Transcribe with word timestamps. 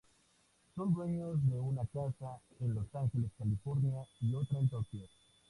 Son 0.73 0.95
dueños 0.95 1.45
de 1.47 1.59
una 1.59 1.85
casa 1.85 2.39
en 2.59 2.73
Los 2.73 2.87
Ángeles, 2.95 3.29
California 3.37 4.03
y 4.19 4.33
otra 4.33 4.57
en 4.57 4.67
Tokio. 4.67 5.05